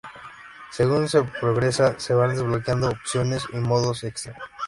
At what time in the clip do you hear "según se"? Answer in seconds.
0.71-1.21